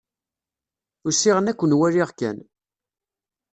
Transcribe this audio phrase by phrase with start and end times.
[1.07, 2.37] Usiɣ-n ad ken-waliɣ kan.